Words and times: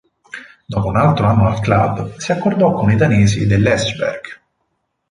Dopo 0.65 0.87
un 0.87 0.97
altro 0.97 1.27
anno 1.27 1.45
al 1.45 1.59
club, 1.59 2.15
si 2.17 2.31
accordò 2.31 2.73
con 2.73 2.89
i 2.89 2.95
danesi 2.95 3.45
dell'Esbjerg. 3.45 4.39